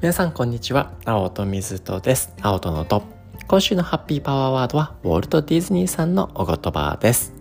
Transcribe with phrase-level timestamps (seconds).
[0.00, 0.94] 皆さんこんにちは。
[1.04, 2.32] 青と水とです。
[2.40, 3.02] 青とのと。
[3.46, 7.34] 今週のハッピーパワーワードはウォルト・ディズニーさんのお言葉です。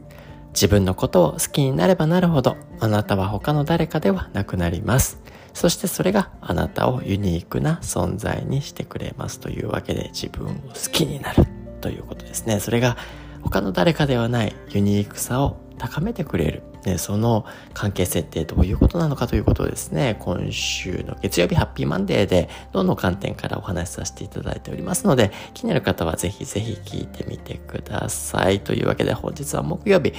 [0.50, 5.22] 自分のことを好きになればなるほどあなたは他の誰かではなくなります。
[5.54, 9.40] そしてそれがあなたをユニークな存在にしてくれます。
[9.40, 11.48] というわけで自分を好きになる。
[11.80, 12.60] ということですね。
[12.60, 12.98] それが
[13.42, 28.62] 他の誰かではないユニークさを高めてくれる、ね、その関係性ってどういうことなのかということをですね、今週の月曜日ハッピーマンデーでどの観点からお話しさせていただいておりますので、気になる方はぜひぜひ聞いてみてください。
[28.62, 30.14] というわけで本日は木曜日、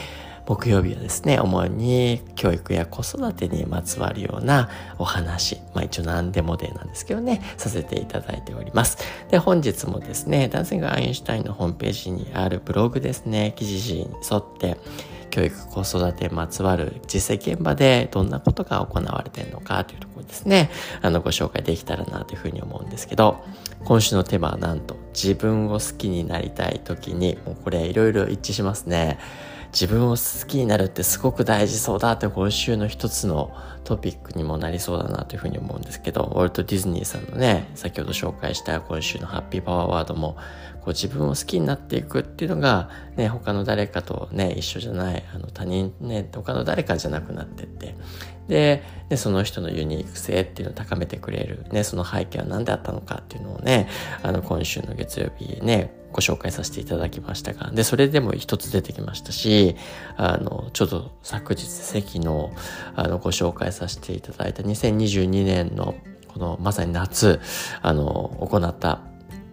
[0.46, 4.68] 木曜日はですね、主に教育や子育てにまつわるような
[4.98, 8.98] お話、まあ一応何でもでなんですけどね、させていただいております。
[9.30, 14.76] で、本日もですね、男性がアインシュタインのホームページにあるブログですね、記事に沿って、
[15.30, 20.70] 教育子育てまつわる実際現場でどんなことが行われているのかというところですね、
[21.02, 23.42] あのご紹介できたらなというふうに思うんですけど、
[23.84, 29.18] 今週のテーマはなんと自分を好きになりたい時に、もうこれいろいろ一致しますね。
[29.72, 33.54] 自分を好きになるってすごく大事そうだって今週の一つの
[33.84, 40.36] トピックにもなりそうだなというふうに思うんですけど、ウォルト・ディズニーさんのね、先ほど紹介した今週のハッピーパワーワードも、
[40.80, 47.94] こう自分を好きになっていくっていうのが、ね、他の誰かとね、一緒じゃない、あの他人ね、他の誰かじゃなくなってって、
[48.50, 53.88] で、でその人のユニーク性っていうのを高めてくれる、ね、その背景は何であったのかっていうのをね、
[54.22, 59.76] あの今週の月曜日ね、ご紹介させていただきましたが、で、それでも一つ出てきましたし、
[60.16, 62.52] あの、ちょっと昨日席の、
[62.96, 65.94] あの、ご紹介させていただいた2022年の、
[66.26, 67.40] このまさに夏、
[67.82, 69.00] あの、行った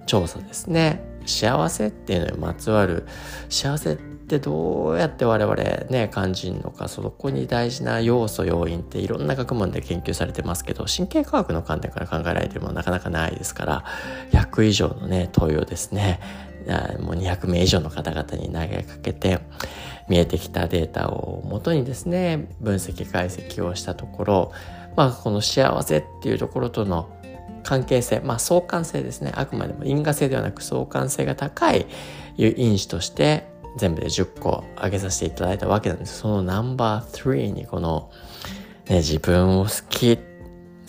[0.07, 1.03] 調査ですね。
[1.27, 3.05] 幸せっていうのにまつわる、
[3.49, 5.55] 幸せってどうやって我々
[5.89, 13.85] ね、感じるのか、そこに大事な要素、要因っていろんな学問で研究されてますけど、神経科学の観点から考えられてるものなかなかないですから、
[14.31, 16.19] 100以上のね、問いをですね、
[16.99, 19.39] もう200名以上の方々に投げかけて
[20.09, 24.51] 見えてきたデータをもとにですね分析解析をしたところ
[24.97, 27.09] まあこの幸せっていうところとの
[27.63, 29.31] 関係性まあ相関性ですね。
[29.35, 31.85] あくまでも因果性ではなく相関性が高い
[32.37, 36.19] 因子として全部で10個挙げさせていただいたわけなんです。
[36.19, 38.11] そのナンバー3にこの、
[38.87, 40.21] ね、自分を好き好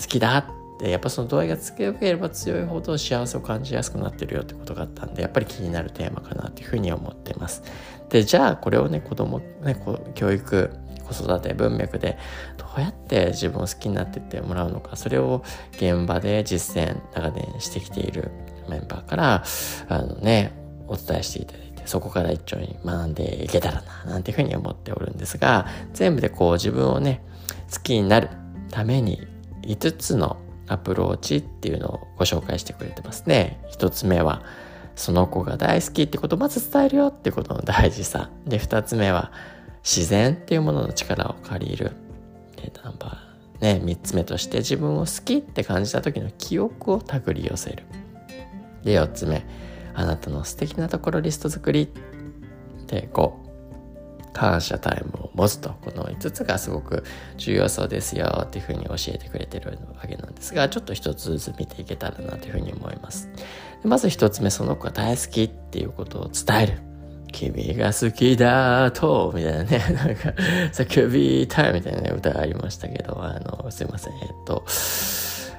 [0.06, 0.46] きだ
[0.78, 7.62] でやっぱその度合いが強ければ強いほど幸せを感じやすくなってるよってことがあったんでやっぱり気になるテーマかなというふうに思ってます。
[8.08, 9.76] でじゃあこれをね子供ね
[10.14, 10.70] 教育
[11.04, 12.18] 子育て文脈で
[12.56, 18.30] どうやって自分を好きになってってもらうのかそれを現場で実践長年してきている
[18.68, 19.44] メンバーから
[19.88, 20.52] あのね
[20.86, 27.22] お伝えしていただいてそこから一丁に学んでいけたらななんていうふうに思っておるんですが全部でこう自分をね
[27.72, 28.28] 好きになる
[28.70, 29.26] ために
[29.62, 30.36] 5つの
[30.68, 33.60] アプローチっていうのをご紹介してくれてますね。
[33.70, 34.42] 一つ目は、
[34.96, 38.30] その子が大好きってことをまず伝えるよってことの大事さ。
[38.46, 39.32] で、二つ目は、
[39.82, 41.92] 自然っていうものの力を借りる。
[42.56, 47.84] で、ナンバー、ね、三つ目として自分を好きって感じた時の記憶を手繰り寄せる。
[48.84, 49.46] で、四つ目、
[49.98, 51.88] あなたの素敵なところリスト作り。
[52.86, 53.36] で、五、
[54.32, 57.02] 感謝タイムを持つとこの5つがすごく
[57.36, 63.28] 重要そうですよっていうふうに教えてくれてるわけなんですがちょっと一つずつ見ていけたらなというふうに思います。
[63.82, 66.78] まず一つ目その子が大好きっていうことを伝える。
[67.32, 70.30] 君が好きだと、みたいなね、 なんか、
[70.72, 74.64] 叫びたいみたいな、ね、歌がありましたけど、あの、すいません、えっと、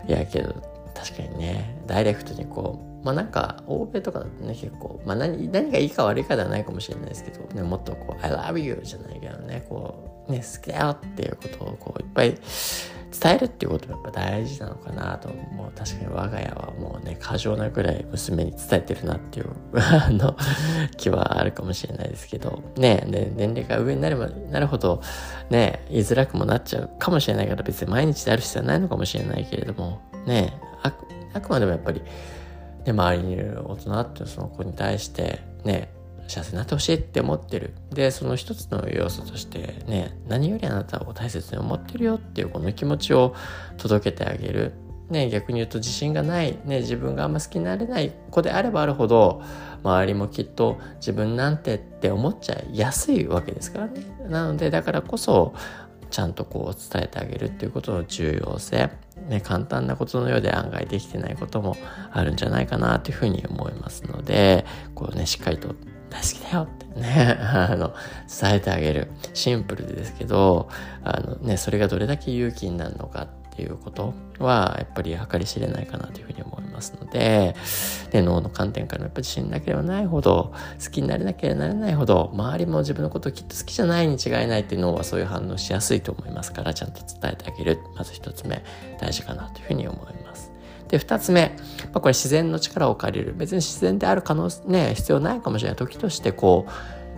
[0.07, 0.55] いやけど、
[0.95, 12.37] 確かにね、ダイレクトにこう、まあなんか欧米とかだとね結構、まあ何何がいいか悪いかではないかもしれないですけど、ね、もっとこう「I love you」じゃないけどねこうね好きだよっていうことをこういっぱい
[13.21, 15.69] 伝えるっていうこともやっぱ大事なのかなともう。
[15.79, 19.47] 確かに我が家はもうね過剰なぐらい娘に伝えてるなっていう
[20.11, 20.35] の
[20.97, 25.01] 気はあるかもしれないですけどねで年齢が上になればなるほど
[25.49, 30.91] ね言いづらくもなっちゃうかもしれないから別に毎日である必要はないのかもしれないけれどもねあ
[31.39, 32.01] くまでもやっぱり
[32.83, 35.93] で周りにいる大人ってその子に対してね
[36.27, 37.73] 幸せになってほしいって思ってる。
[37.91, 43.35] でその一つの要素としてね何よりあなたを大切に思ってるよっていうこの気持ちを
[43.77, 44.73] 届けてあげる。
[45.09, 49.41] ね、逆に言うと自信がない、ね、自分があんま好きになれない子であればあるほど
[49.81, 54.03] 周りもきっと自分なんてって思っちゃいやすいわけですからね。
[54.27, 55.55] なのでだからこそ
[56.09, 58.89] ちゃんとこう伝えてあげるっていうことの重要性、
[59.27, 61.77] ね、簡単なことのようで案外できてないことも
[62.11, 64.65] あるんじゃないかなというふうに思いますので
[64.95, 65.75] こうねしっかりと
[66.09, 67.93] 大好きだよってね、 あの、
[68.41, 69.11] 伝えてあげる。
[69.33, 70.69] シンプルですけど、
[71.03, 76.48] あのね、それがどれだけ勇気になるのかっていうことはやっぱり計り知れないかなというふうに思います
[76.99, 77.55] ので
[78.11, 80.53] で脳の観点からもやっぱり自信なければないほど
[80.83, 88.63] 好きになれなければなれないほど周りも自分のことをきっと好きじゃないに違いないっていう脳はそういう反応しやすいと思いますからちゃんと伝えてあげるまず一つ目
[88.99, 90.51] 大事かなというふうに思います。
[90.89, 91.55] で、二つ目、
[91.93, 93.35] まあ、これ自然の力を借りる。
[93.35, 96.65] 別に自然である可能、ね、必要ないかもしれない時として、こ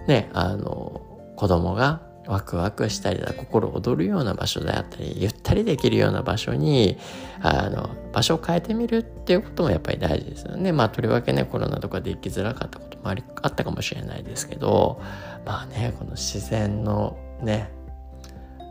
[0.06, 1.02] う、ね、あの、
[1.38, 6.98] 子供がワクワクしたりだ心躍るような場所であったりゆったりできるような場所に
[7.42, 10.71] あの場所を変えてみるっっていうこともやっぱり大事ですよね。
[10.71, 15.00] まあとりわけねコロナとかで行きづらかったこともありあったかもしれないですけど
[15.45, 17.71] まあねこの自然のね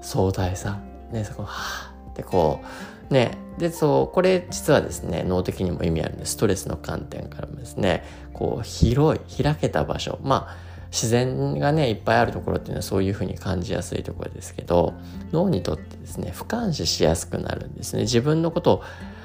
[0.03, 0.81] 壮大さ
[1.13, 2.61] ねそこはあってこ
[3.11, 14.95] うねでそうこれ実はですね脳的にも意味あるんでストレスの観点からもですねこう広い開けた場所まあ自然がねいっぱいあるところっていうのはそういうふうに感じやすいところですけど
[15.33, 18.83] 脳にとってですね俯瞰視しやすくなるんですね自分のことを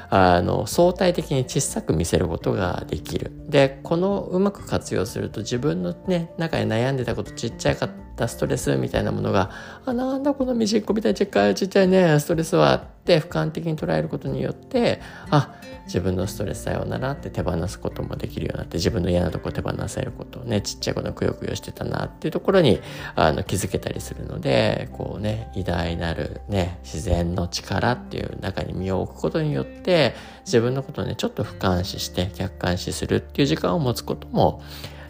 [0.09, 3.31] あの相対的に小さく見せることができる。
[3.49, 9.51] でこのうまく活用すると自分のね中に悩んでたことちっちゃかったストレスみたいなものが
[9.85, 22.79] あなんだこのみじっこみたいちっちゃいちっちゃいねストレスはって俯瞰的に捉えることによってあ自分のストレスさようならって手放すこともできるようになって自分の嫌なとこ手放せることをねちっちゃい頃くよくよしてたなっていうところに
[23.15, 30.15] あの気づけたりするのでこうね偉大なるね自然の力っていう中に身を置くことによって
[30.45, 34.63] 自分のことをねちょっと俯瞰視して客観視するっていう時間を持つことも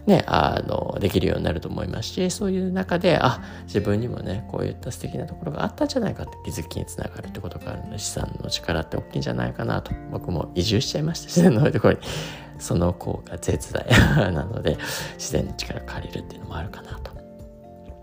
[0.05, 11.99] ね、あの、できるようになると思いますし、そういう中で、あ、自分にもね、こういった素敵なところがあったんじゃないかって気づきにつながるってことがあるので、資産の力って大きいんじゃないかなと、僕も移住しちゃいました、自然のところに。
[12.57, 13.85] その効果絶大
[14.31, 14.77] なので、
[15.15, 17.11] 自然の力を借りるっていうのもあるかなと。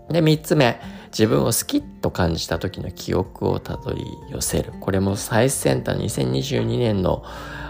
[0.09, 4.73] で、三つ目、自分を好きと感じた時の記憶をたどり寄せる。
[4.79, 7.23] これも最先端2022年の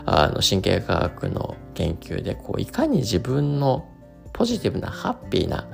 [0.06, 3.86] あの神経科学の研究で、こう、いかに自分の
[4.34, 5.68] ポジティブなハッピーな、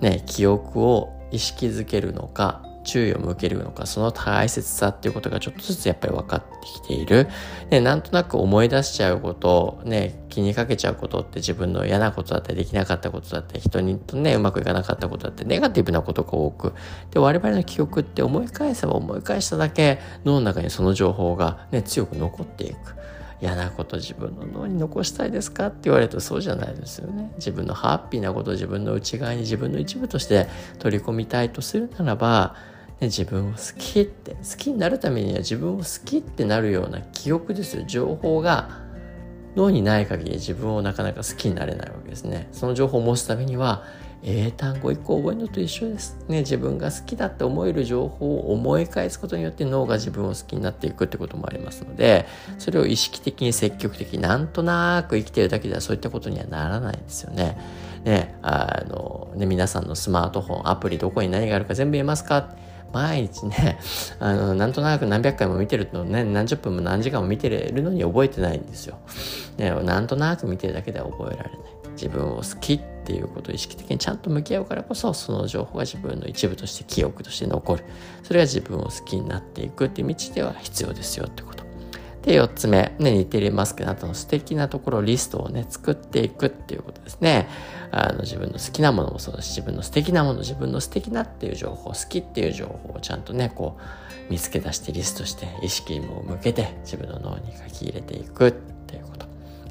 [0.00, 7.28] ね、記憶を意識づけるのか注意を向けるのかその大切さっていうことがちょっとずつやっぱり分かってきている。
[7.70, 16.74] でなんとなく思い出しちゃうことね気にかけちゃうことって自分の嫌なことだったりできなかったことだったり人にとねうまくいかなかったことだってネガティブなことが多く
[17.10, 22.96] で我々の記憶って思い返せば思い返しただけ脳の中にその情報がね強く残っていく。
[23.42, 27.32] 嫌なこと自分の脳に残したいですかって言われるとそうじゃないですよね。
[27.38, 30.46] 自分のハッピーなことを自分の内側に自分の一部として
[30.78, 32.54] 取り込みたいとするならば、
[33.00, 38.80] ね、自分を好きって好きになるためには自分を好きってなるような記憶ですよ情報が
[39.56, 42.48] 脳にない限り自分をなかなか好きになれないわけですね。
[42.52, 43.82] その情報を持つためには
[44.24, 46.16] 英単語一個覚えるのと一緒です。
[46.28, 52.26] ね、自分が好きだって思える情報を思い返すことによって脳が自分を好きになっていくってこともありますので、
[52.58, 57.58] それを意識的に積極的になんとなく生きてるだけではそういったことにはならないんですよね。
[58.04, 62.54] ね、あの、ね、皆さんのスマートフォン、アプリどこに何があるか全部言えますか？
[62.92, 63.78] 毎日ね、
[64.20, 68.98] あの、なんとなく何百回も見てるのね、何十分も何時間も見てるのに覚えてないんですよ。
[69.56, 71.58] ね、なんとなく見てるだけでは覚えられない。
[71.92, 77.84] 自分を好きっていうことを意識的にちゃんと向き合うからこそその情報が自分の一部として記憶として残る。
[78.22, 81.62] それが自分を好きになっていくっていう道では必要ですよってこと。
[82.22, 87.48] で4つ目、ね、似ていますけどあとの素敵なところリストをね作っていくっていうことですね。
[87.90, 93.76] あの自分の好きなものもそうだし自分の素敵なもの自分の素敵なっていう情報好きっていう情報をちゃんとねこ
[94.28, 98.52] う見つけ出してリストして意識も向けて自分の脳に書き入れていくっ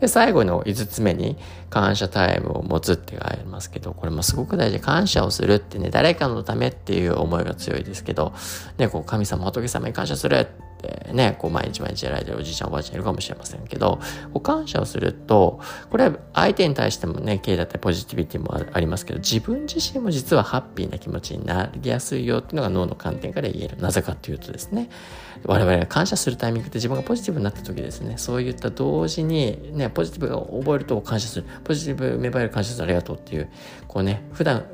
[0.02, 1.38] で、最後の5つ目に
[1.70, 4.80] 感謝タイムを持つってありますけど、これもすごく大事。
[4.80, 8.34] 感謝をするってね、誰かのためっていう思いが強いですけど、
[8.80, 10.48] ね、こう神様、仏様に感謝する
[10.82, 14.00] ってね、こう毎日毎日やられてるおじいちゃんおばあちゃんいるかもしれませんけど、
[14.34, 15.60] こう感謝をすると、
[15.90, 23.78] これは相手に対してもね、経営だったりポジティビティもありますけど、自分自身も実はハッピーな気持ちになりやすいよっていうのが脳の観点から言える。
[23.78, 24.90] なぜかっていうとですね、
[25.46, 31.46] 我々が感謝するタイミングって自分がポジティブになった時ですね、そういった同時にね、ポジティブが覚えると感謝する。
[31.64, 33.50] ポジティブ芽生える感謝するありがとうっていう、
[33.88, 34.66] こうね、普段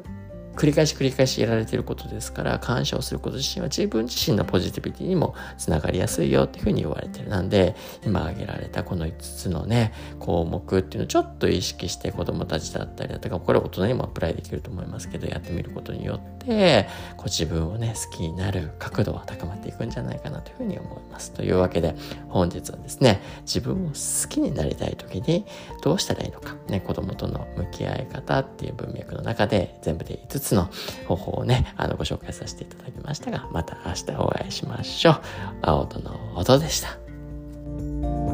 [0.57, 7.29] 繰り返し繰り返しやられてることですから感謝をすること自身は自分自身のポジティビティにもつながりやすいよっていうふうに言われてる。
[7.29, 16.87] なんで今挙げられたこの5つのね項目っていうのをちょっと意識して子供たちだったりだとかこれ大人にもアプライできると思いますけどやってみることによって
[17.17, 21.31] こ自分をね好きになる角度は高まっていくんじゃないかなというふうに思います。
[21.33, 21.95] というわけで
[22.29, 25.45] 本日はですね自分を好きになりたい時に
[25.83, 30.69] どうしたらいいのかね子供との向き合い方っていう文脈の中で全部で5つつの
[31.07, 35.21] 方法をね、あの、ご紹介させていただきましたが、また明日お会いしましょう。
[35.61, 38.26] 青との音でした。